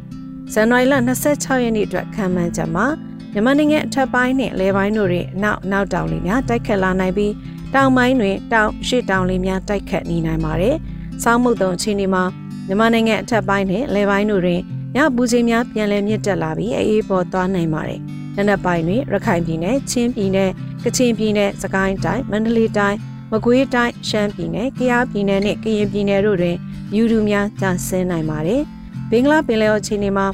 [0.52, 0.94] ။ဇန်နဝါရီလ
[1.28, 2.86] 26ရက်နေ့အတွက်ခံမှန်းချက်မှာ
[3.32, 7.32] မြန်မာနိုင်ငံအထက်ပိုင်းနှင့်လေပိုင်းတို့တွင်အနောက်နောက်တောင်လေများတိုက်ခတ်လာနိုင်ပြီး
[7.74, 10.76] တောင်ပိုင်းတွင်တောင်ရှစ်တောင်လေများတိုက်ခတ်နေနိုင်ပါတယ်။
[11.24, 12.24] ဆောင်းမုတ်တုံချင်းဒီမှာ
[12.66, 14.60] မြန်မာနိုင်ငံအထက်ပိုင်းနှင့်လေပိုင်းတို့တွင်
[14.96, 18.02] ညပူချိန်များပြန်လည်မြင့်တက်လာပြီးအေးပေါ်သွားနိုင်ပါတယ်။
[18.36, 20.50] နနက်ပိုင်းတွင်ရခိုင်ပြည်နယ်၊ချင်းပြည်နယ်၊
[20.84, 22.98] ကချင်ပြည်နယ်၊စကိုင်းတိုင်း၊မန္တလေးတိုင်း၊
[23.32, 26.56] မကွေးတိုင်း၊ရှမ်းပြည်နယ်၊ကယားပြည်နယ်နဲ့ကရင်ပြည်နယ်တို့တွင်
[26.92, 28.62] မြူတူများကျဆင်းနိုင်ပါတယ်။
[29.10, 30.26] ဘင်္ဂလားပင်လယ်အော်အခြေအနေမှာ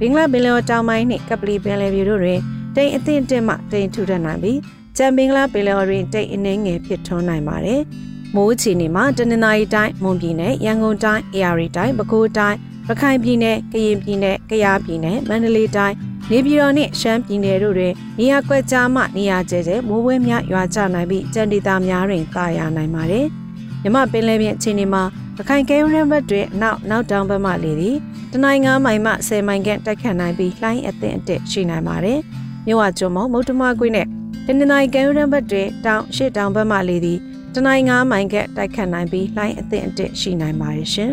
[0.00, 2.40] ဘင်္ဂလားပင်လယ်အော်တောင်ပိုင်းနှင့်ကပလီပင်လယ်ပြင်တို့တွင်
[2.76, 4.58] တိမ်အသင့်တက်မှတိမ်ထူထပ်နိုင်ပြီး
[4.96, 7.80] ကြံဘင်္ဂလားပင်လယ်အော်တွင်တိမ်အနှင်းငယ်ဖြစ်ထွန်းနိုင်ပါတယ်။
[8.34, 15.96] မိုးအခြေအနေမှာတနင်္သာရီတိုင်းမွန်ပြည်နယ်ရန်ကုန်တိုင်းအေရီတိုင်းပဲခူးတိုင်းရခိုင်ပြည်နယ်ကရင်ပြည်နယ်ကယားပြည်နယ်မန္တလေးတိုင်း
[16.30, 23.26] နေပြည်တော်နှင့်ရှမ်းပြည်နယ်တို့တွင်နေရာကွက်ကြားမှနေရာကျဲကျဲမိုးဝဲများရွာကျနိုင်ပြီးကြံဒေသများတွင်တာယာနိုင်ပါတယ်။
[23.82, 25.02] မြမပင်လယ်ပြင်အခြေအနေမှာ
[25.36, 27.96] ရခိုင်ကဲရန်ဘက်တွင်အနောက်နောက်တောင်ဘက်မှလေသည်
[28.32, 32.18] တနိုင်း9မိုင်မှ10မိုင်ခန့်တိုက်ခတ်နိုင်ပြီးလှိုင်းအသင့်အတက်ရှိနိုင်ပါတယ်။
[32.66, 34.06] မြဝကျွန်းမမုတ်တမကွေးနဲ့
[34.46, 37.18] တနင်္သာရီကဲရန်ဘက်တွင်တောင်ရှစ်တောင်ဘက်မှလေသည်
[37.54, 41.12] တနိုင်း9မိုင်ခန့်တိုက်ခတ်နိုင်ပြီးလှိုင်းအသင့်အတက်ရှိနိုင်ပါတယ်ရှင်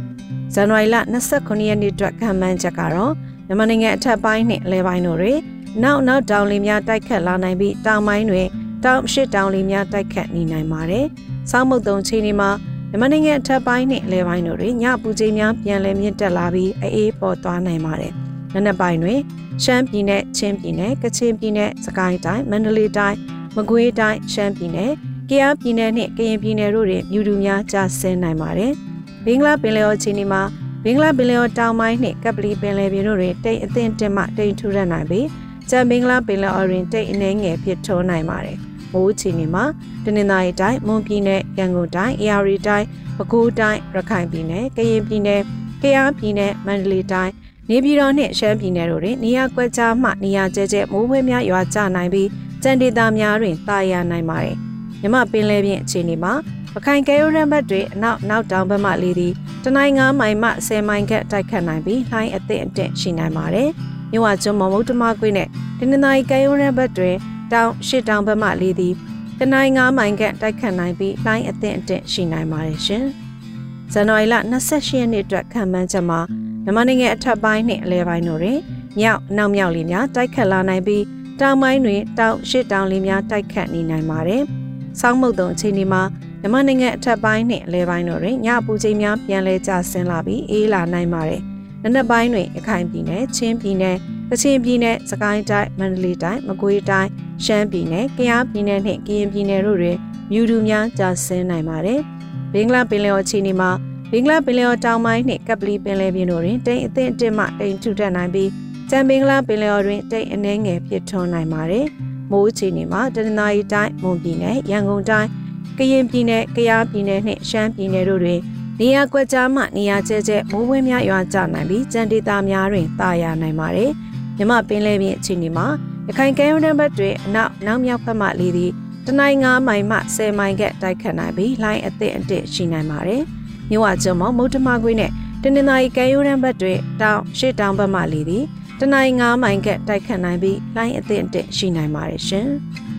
[0.54, 0.96] ။ဇန်နဝါရီလ
[1.32, 3.14] 29ရက်နေ့အတွက်ခံမှန်းချက်ကတော့
[3.54, 5.38] မြန်မာနိုင်ငံအထက်ပိုင်းနှင့်အလဲပိုင်းတို့တွင်
[5.82, 8.46] နောက်နောက်တောင်လေများတိုက်ခတ်လာနိုင်ပြီးတောင်ပိုင်းတွင်
[8.84, 11.06] တောင်ရှစ်တောင်လေများတိုက်ခတ်နေနိုင်ပါတယ်။
[11.50, 12.50] ဆောင်းမုတ်တုံချိန်ဒီမှာ
[12.90, 18.12] မြန်မာနိုင်ငံအထက်ပိုင်းနှင့်အလဲပိုင်းတို့တွင်ညပူချိန်များပြန်လည်မြင့်တက်လာပြီးအေးပေါ်သွားနိုင်ပါတယ်။
[18.54, 19.20] နံနက်ပိုင်းတွင်
[19.62, 23.18] ရှမ်းပြည်နယ်ချင်းပြည်နယ်ကချင်ပြည်နယ်စကိုင်းတိုင်းမန္တလေးတိုင်း
[23.56, 24.92] မကွေးတိုင်းရှမ်းပြည်နယ်
[25.30, 28.72] ကယားပြည်နယ်နှင့်ကရင်ပြည်နယ်တို့တွင်မြူတူများကျဆင်းနိုင်ပါတယ်။
[29.24, 30.42] ဘင်္ဂလားပင်လယ်အော်ချင်းဒီမှာ
[30.86, 35.26] ဘင်္ဂလားပင်လယ်အော်တောင်ပိုင်းနှင့်ကပလီပင်လယ်ပြင်တို့တွင်တိမ်အသင့်တင်မှတိမ်ထူထပ်နိုင်ပြီး
[35.70, 38.58] ကျန်ဘင်္ဂလားပင်လယ်အော်တွင်တိမ်အနှဲငယ်ဖြစ်ထွန်းနိုင်ပါတယ်။
[38.92, 39.64] မိုးချီနေမှာ
[40.04, 45.42] တနင်္သာရီတိုင်းမွန်ပြည်နယ်ရန်ကုန်တိုင်းအေရီတိုင်းပဲခူးတိုင်းရခိုင်ပြည်နယ်ကရင်ပြည်နယ်
[45.82, 47.32] ကယားပြည်နယ်မန္တလေးတိုင်း
[47.70, 52.28] နေပြည်တော်နှင့်ရှမ်းပြည်နယ်တို့တွင်နေရာကွက်ကြားမှနေရာကျဲကျဲမိုးဝဲများရွာကျနိုင်ပြီး
[52.62, 54.56] ကြံဒေသများတွင်တာယာနိုင်ပါတယ်။
[55.00, 56.32] မြမပင်လယ်ပြင်အခြေအနေမှာ
[56.74, 59.32] ပခိုင်ကဲရိုရန်ဘတ်တွေအနောက်နောက်တောင်ဘက်မှလေသည်
[59.64, 63.68] တနိုင်း9မိုင်မှ10မိုင်ခန့်တိုက်ခတ်နိုင်ပြီးလှိုင်းအသင့်အတင့်ရှိနိုင်ပါတယ်။
[64.12, 67.10] မြဝကျွန်းမမုတ်တမကွေးနဲ့တနင်္သာရီကဲရိုရန်ဘတ်တွေ
[67.52, 68.94] တောင်ရှစ်တောင်ဘက်မှလေသည်
[69.38, 73.04] တနိုင်း9မိုင်ခန့်တိုက်ခတ်နိုင်ပြီးလှိုင်းအသင့်အတင့်ရှိနိုင်ပါတယ်ရှင်။
[73.92, 74.34] ဇန်နဝါရီလ
[74.68, 76.20] 28ရက်နေ့အတွက်ခံမှန်းချက်မှာ
[76.64, 78.58] မြန်မာနိုင်ငံအထက်ပိုင်းနှင့်အလဲပိုင်းတို့တွင်
[78.98, 81.04] မြောက်အနောက်မြောက်လေများတိုက်ခတ်လာနိုင်ပြီး
[81.40, 84.42] တောင်ပိုင်းတွင်တောင်ရှစ်တောင်လေများတိုက်ခတ်နေနိုင်ပါတယ်။
[85.00, 86.02] ဆောင်းမုတ်တုံအချိန်ဒီမှာ
[86.44, 91.42] မြန်မာနိုင်ငံအထက်ပိုင်းနှင့်အလဲပိုင်းတို့တွင်ညပူချိန်များပြန်လည်ကျဆင်းလာပြီးအေးလာနိုင်ပါတယ်။
[91.82, 93.96] နံနက်ပိုင်းတွင်ရခိုင်ပြည်နယ်၊ချင်းပြည်နယ်၊
[94.30, 97.08] ကချင်ပြည်နယ်၊စကိုင်းတိုင်း၊မန္တလေးတိုင်း၊မကွေးတိုင်း၊
[97.44, 99.96] ရှမ်းပြည်နယ်၊ကယားပြည်နယ်နှင့်ကရင်ပြည်နယ်တို့တွင်
[100.30, 102.00] မြူတူများကျဆင်းနိုင်ပါတယ်။
[102.52, 103.70] ဘင်္ဂလားပင်လယ်အော်ခြေနေမှာ
[104.10, 108.50] ဘင်္ဂလားပင်လယ်အော်တောင်ပိုင်းနှင့်ကပလီပင်လယ်ပြင်တို့တွင်တိမ်အသင့်အတစ်မှတိမ်ထူထပ်နိုင်ပြီး
[108.90, 111.86] ကြံဘင်္ဂလားပင်လယ်အော်တွင်တိမ်အနှဲငယ်ဖြစ်ထွန်းနိုင်ပါတယ်။
[112.30, 115.30] မိုးအခြေအနေမှာတနင်္သာရီတိုင်း၊မွန်ပြည်နယ်၊ရန်ကုန်တိုင်း
[115.78, 118.40] ကရင်ပြည်နယ်၊ကယားပြည်နယ်နှင့်ရှမ်းပြည်နယ်တို့တွင်
[118.80, 123.90] နေရာကွက်ကြားမှနေရာကျဲကျဲမိုးဝင်းများရွာကျနိုင်ပြီးကြံဒေသများတွင်တာယာနိုင်ပါတယ်။
[124.36, 125.66] မြမပင်လယ်ပြင်အခြေအနေမှာ
[126.08, 128.72] ရခိုင်ကမ်းရိုးတန်းဘက်တွင်အနောက်နောက်မြောက်ဘက်မှလေသည်
[129.06, 133.22] တနိုင်း9မိုင်မှ10မိုင်ကတိုက်ခတ်နိုင်ပြီးလိုင်းအသင့်အတစ်ရှိနိုင်ပါတယ်။
[133.70, 135.10] မြဝကျုံမမုတ်တမကွေးနဲ့
[135.42, 138.44] တနင်္သာရီကမ်းရိုးတန်းဘက်တွင်တောင်ရှစ်တောင်ဘက်မှလေသည်
[138.80, 142.48] တနိုင်း9မိုင်ကတိုက်ခတ်နိုင်ပြီးလိုင်းအသင့်အတစ်ရှိနိုင်ပါတယ်ရှင်။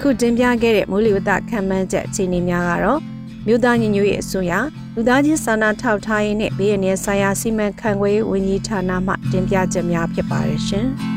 [0.00, 3.00] ခုတင်ပြခဲ့တဲ့မိုးလေဝသခံမှန်းချက်အခြေအနေများကတော့
[3.46, 4.52] မြို့သားညီညွတ်ရေးအစိုးရ
[4.94, 10.88] လူသားချင်းစာနာထောက်ထားရေးနဲ့ဘေးအန္တရာယ်ဆိုင်ရာစီမံခန့်ခွဲရေးဝန်ကြီးဌာနမှတင်ပြချက်များဖြစ်ပါတယ်ရှင်။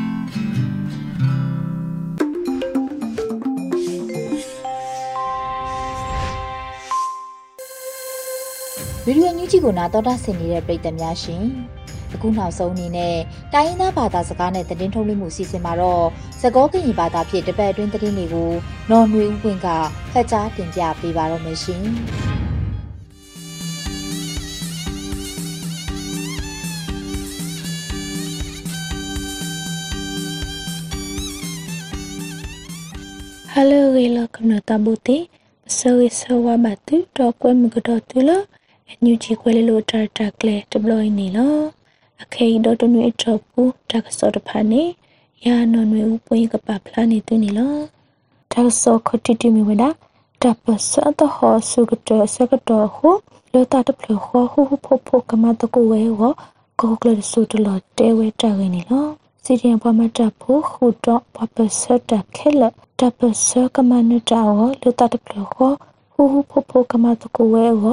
[9.04, 11.42] ဗီဒီယိုညူးကြီးကိုနာတော်တာဆင်နေတဲ့ပရိသတ်များရှင်
[12.14, 13.16] အခုနောက်ဆုံးအနေနဲ့
[13.52, 16.04] တိုင်းရင်းသားဘာသာစကားနဲ့သတင်းထုတ်လွှင့်မှုစီစဉ်မှာတော့
[16.42, 18.50] သကောကရင်ဘာသာဖြင့်တပတ်အတွင်းသတင်းတွေကို
[18.90, 19.68] နော်နွေဦးပွင့်က
[20.12, 21.84] ဖတ်ကြားတင်ပြပေးပါတော့မယ်ရှင်
[33.52, 35.18] ဟယ်လိုရေလကနတာဘူတီ
[35.76, 36.78] ဆောရဆောဝဘတ်
[37.16, 38.44] တော့ကွဲမကတော့တူလား
[38.88, 41.56] အန်ယူဂျီကွဲလို့တာတာကလေဒပလိုင်းနေလော
[42.22, 44.82] အခေဒတနွေချပူတကစောတဖာနေ
[45.44, 47.74] ယာနော်နွေဥပွင့်ကပဖလာနေတူနေလော
[48.52, 49.84] တကစောခတိတိမီဝဒ
[50.42, 53.10] တပစတဟောဆုကတစကတဟု
[53.52, 56.20] လောတာတဖလခောဟုဟုဖို့ဖို့ကမတကူဝဲဝ
[56.80, 59.06] ကောကလဆုတလတဲဝဲတာရင်းနေလော
[59.44, 65.72] စီရင်ပမတဖို့ခုတော့ပပစတခဲလတတပ်ပစကမနတာဝလူတတပလခော
[66.12, 67.84] ဟူဟူဖိုဖိုကမတကိုဝဲဝ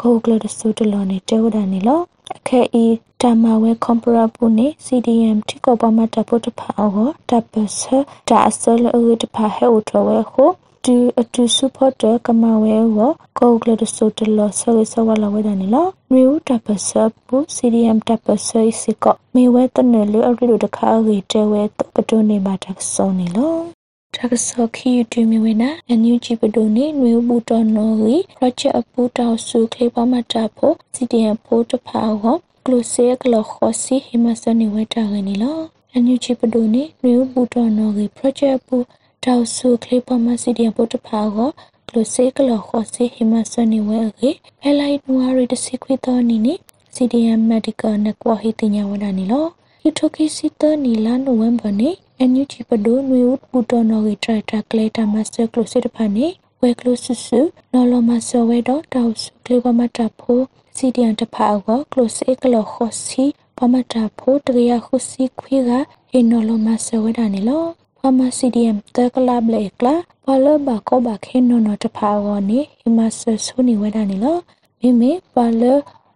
[0.00, 2.86] ဂိုဂလဒစတလောနေတဲဝဒနေလောအ ခဲဤ
[3.20, 7.80] တမဝဲကွန်ပရာပူနေ CDM တိကောပမတပုတ်ဖာဟောတပ်ပစ
[8.28, 10.50] တာအစလအဝတဖာဟဲဥထဝဲခို
[10.84, 12.98] တူအတူစုဖို့တကမဝဲဝ
[13.38, 16.90] ကောဂလဒဆိုတလဆဝဆဝလာဝဲဒနီလာမြူတပစ
[17.26, 21.62] ပူ CDM တပစစကမေဝဲတနယ်လအရီဒတခါရီတဲဝဲ
[21.94, 23.79] ပတုန်နေမှာတဆောနေလော
[24.16, 35.58] တကဆောခီတူမီဝနာအန်ယူဂျီပဒိုနေနွေဘူတော်နော်ရီပရိုဂျက်အပူတောက်စုခေပမတာဖို့ CDM ဖို့တဖာဟောကလုစေကလခောစီဟိမစနေဝဲတာရနေလော
[35.92, 38.76] အန်ယူဂျီပဒိုနေနွေဘူတော်နော်ရီပရိုဂျက်အပူ
[39.24, 41.50] တောက်စုခေပမ CDM ဖို့တဖာဟော
[41.88, 46.54] ကလုစေကလခောစီဟိမစနေဝဲရေဖဲလိုက်နွာရီတစီခွေတော်နီနေ
[46.94, 49.46] CDM Medical Network ဟိတညာဝဒနေလော
[49.82, 51.90] ဟီထိုကီစီတနီလာနိုဝင်ဘာနေ
[52.22, 56.26] အန်ယူဂျီပဒိုနွေဦးပူတော်နော်ရီထရတာကလေတာမစတာကလိုစစ်တဖာနေ
[56.60, 57.40] ဝဲကလိုဆူဆူ
[57.72, 60.40] နော်လောမဆောဝဲတော့တောက်စုကလေပမတာဖို
[60.76, 63.24] စီဒီယန်တဖာကောကလိုစစ်ကလောခောစီ
[63.56, 65.70] ပမတာဖိုတရရခုစီခွေက
[66.10, 67.64] ဟေနော်လောမဆောဝဲတာနေလော
[67.98, 74.36] ပမစီဒီယမ်တကလာဘလေကလာပလဘကောဘခေနော်နော်တဖာကောနေဟိမဆဆူနေဝဲတာနေလော
[74.80, 75.62] မိမိပလ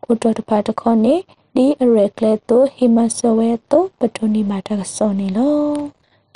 [0.04, 1.14] ကိုတော်တဖာတခေါနေ
[1.58, 5.58] ဒီအရက်ကလေးတို့ဟိမဆဝဲတို့ပတိုနီမာတာဆောနေလော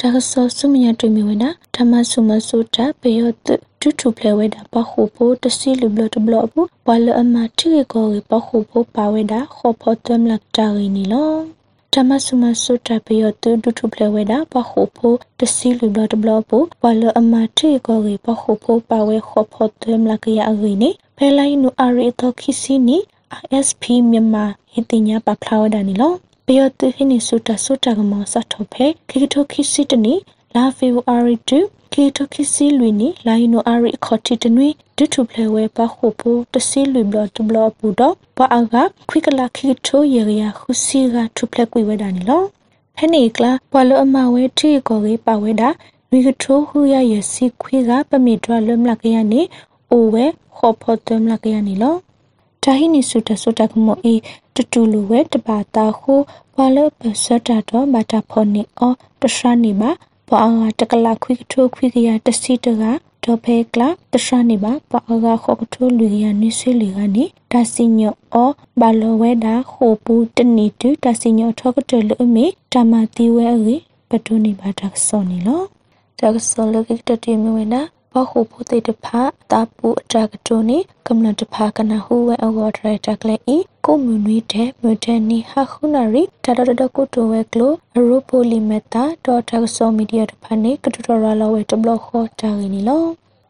[0.00, 3.48] တာဆောဆုမယတူမီဝနာဓမ္မဆုမဆုတာပေယတ
[3.80, 11.32] တူတူပလဝဲတာပခုဖို့တစီလူဘလတဘလဘူးဘလအမတိကိုပခုဖို့ပါဝဲတာခေါ်ဖို့တမ်လက်တာရင်းနီလော
[11.94, 22.98] ဓမ္မဆုမဆုတာပေယတတူတူပလဝဲတာပခုဖို့တစီလူဘလတဘလဘူးဘလအမတိကိုပခုဖို့ပါဝဲခေါ်ဖို့တမ်လက်ကရအရင်းနီဖဲလိုက်နူအရီတော့ခိစီနီ
[23.42, 26.12] ISP မြန်မာဟိတင်ညာပဖလာဝဒနီလော
[26.46, 30.14] ပေယတုဟိနိစုတဆုတကမောစတ်ထောဖေခိတိုခိစီတနီ
[30.54, 31.58] လာဖေဝအာရီတူ
[31.92, 38.74] ခိတိုခိစီလွီနီလာယနိုအာရီခေါတိတနွေဒုထုဖလေဝဲပခုပိုတစီလွီဘလတဘလပူတော့ပအာက
[39.08, 42.42] ခွိကလာခိတိုယေရယာခုစီကထုဖလေကွေဝဒနီလော
[42.96, 45.70] ဖဲနေကလာပလအမဝဲထိကိုကေပဝဲတာ
[46.10, 49.40] ဝီကထိုဟူရရစီခွေကပမီဒရလမလကရနီ
[49.90, 50.24] အိုဝဲ
[50.56, 51.96] ခေါ်ဖို့တမလကရနီလော
[52.68, 54.14] တာဟိနိစုတဆုတကမောဤ
[54.54, 56.14] တတူလူဝဲတပါတာဟု
[56.56, 59.90] ဘလပစတာတော့ဘာတာဖောနေအောတရှနိပါ
[60.28, 62.82] ဘာအာတကလာခွိကထိုခွိကရတစီတက
[63.24, 68.50] တော့ဖေကလာတရှနိပါဘာအာခေါကထိုလူရနိဆွေလီကနေဒါစီညောအော
[68.80, 73.76] ဘာလဝဲတာဟိုပူတနီတူဒါစီညောထောကတလူအမီတမတီဝဲအေ
[74.08, 75.62] ပတုန်နိပါတာဆောနီလော
[76.18, 77.80] တကဆောလကိတတိမဝဲနာ
[78.18, 79.20] ဘခုဖို့တေတဖာ
[79.52, 93.04] တာပူအတကတုန်နီကမ္လတဖာကနဟူဝဲအဝဒရတကလေဤကိုမူနွေတဲ့မဒန်နီဟာခုနာရီတတတကုတိုဝဲကလိုအရိုပိုလီမက်တာဒေါ်တာဆောမီဒီယာတဖာနေကတူတော်လာဝဲတဘလခေါ်တာရင်းနီလော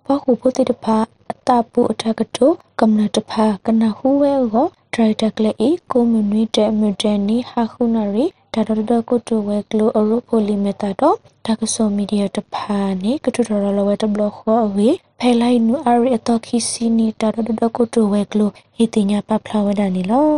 [0.06, 0.96] ဘခုဖို့တေတဖာ
[1.32, 2.46] အတာပူအတကတု
[2.80, 8.24] ကမ္လတဖာကနဟူဝဲကိုဒရတကလေဤကိုမူနွေတဲ့မဒန်နီဟာခုနာရီ
[8.66, 11.16] ဒါဒဒကုတုဝဲကလိုအရုပိုလီမီတာတော့
[11.46, 20.28] ဒါကဆိုမီဒီယာတဖာနေကတူတော်လဝဲတဘလခေါ်အဝေးဖဲလိုက်နူအရီအတော်ခီစီနီဒါဒဒကုတုဝဲကလိုဟီတင်ညာပဖလာဝဲဒါနီလော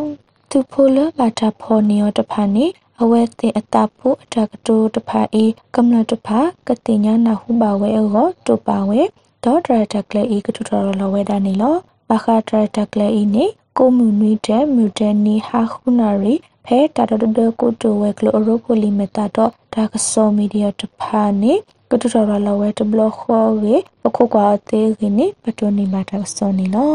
[0.51, 2.67] သူဖိုလဘာတာဖော်နီယောတဖာနေ
[3.03, 9.01] အဝဲတင်အတာဖို့အတကတိုတဖာအေကမ္လတဖာကတင်ညာနာဟုပါဝဲအောတူပါဝဲ
[9.45, 11.77] ဒေါ်ဒရတကလေဤကတူတော်လဝဲဒါနီလော
[12.09, 13.45] ဘာခါဒရတကလေဤနေ
[13.79, 21.55] ကိုမူနွီတဲ့မြူဒန်နီဟာခုနာရီ ဖဲတာတဒကိုတိုဝဲကလိုအရိုပိုလီမီတာတော့ဒါကဆောမီဒီယာတဖာနေ
[21.91, 26.95] ကတူတော်လာဝဲတဘလခေါ်ရေပခုကွာသေးကင်းနေပတွနေမှာဒါကဆောနေလော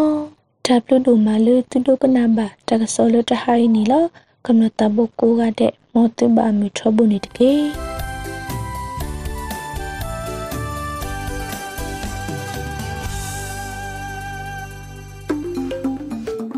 [0.65, 4.03] တပ်လူဒူမာလူတူဒုကနာဘာဒါကဆောလတဟိုင်းနေလော
[4.45, 7.94] ကမ္နတဘကိုကတဲ့မောတဘာမီထဘုန်နေတကေ